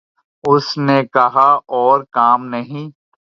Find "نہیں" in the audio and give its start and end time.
2.45-2.89